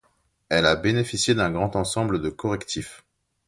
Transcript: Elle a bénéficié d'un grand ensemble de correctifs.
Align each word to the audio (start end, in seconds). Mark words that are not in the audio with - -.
Elle 0.49 0.65
a 0.65 0.75
bénéficié 0.75 1.35
d'un 1.35 1.51
grand 1.51 1.75
ensemble 1.75 2.23
de 2.23 2.29
correctifs. 2.31 3.05